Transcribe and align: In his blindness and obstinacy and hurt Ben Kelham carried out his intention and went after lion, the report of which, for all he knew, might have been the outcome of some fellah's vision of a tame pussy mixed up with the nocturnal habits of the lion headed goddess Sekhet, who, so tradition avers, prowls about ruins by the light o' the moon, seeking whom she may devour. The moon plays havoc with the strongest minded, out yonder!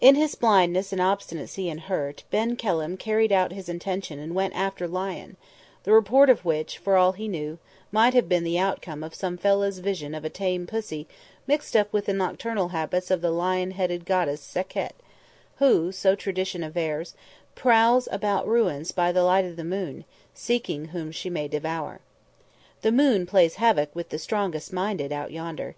In 0.00 0.14
his 0.14 0.36
blindness 0.36 0.90
and 0.90 1.02
obstinacy 1.02 1.68
and 1.68 1.80
hurt 1.80 2.24
Ben 2.30 2.56
Kelham 2.56 2.96
carried 2.96 3.30
out 3.30 3.52
his 3.52 3.68
intention 3.68 4.18
and 4.18 4.34
went 4.34 4.54
after 4.54 4.88
lion, 4.88 5.36
the 5.84 5.92
report 5.92 6.30
of 6.30 6.46
which, 6.46 6.78
for 6.78 6.96
all 6.96 7.12
he 7.12 7.28
knew, 7.28 7.58
might 7.92 8.14
have 8.14 8.26
been 8.26 8.42
the 8.42 8.58
outcome 8.58 9.02
of 9.04 9.14
some 9.14 9.36
fellah's 9.36 9.80
vision 9.80 10.14
of 10.14 10.24
a 10.24 10.30
tame 10.30 10.66
pussy 10.66 11.06
mixed 11.46 11.76
up 11.76 11.92
with 11.92 12.06
the 12.06 12.14
nocturnal 12.14 12.68
habits 12.68 13.10
of 13.10 13.20
the 13.20 13.30
lion 13.30 13.72
headed 13.72 14.06
goddess 14.06 14.40
Sekhet, 14.40 14.94
who, 15.58 15.92
so 15.92 16.14
tradition 16.14 16.64
avers, 16.64 17.14
prowls 17.54 18.08
about 18.10 18.48
ruins 18.48 18.92
by 18.92 19.12
the 19.12 19.22
light 19.24 19.44
o' 19.44 19.52
the 19.52 19.62
moon, 19.62 20.06
seeking 20.32 20.86
whom 20.86 21.12
she 21.12 21.28
may 21.28 21.48
devour. 21.48 22.00
The 22.80 22.92
moon 22.92 23.26
plays 23.26 23.56
havoc 23.56 23.94
with 23.94 24.08
the 24.08 24.18
strongest 24.18 24.72
minded, 24.72 25.12
out 25.12 25.32
yonder! 25.32 25.74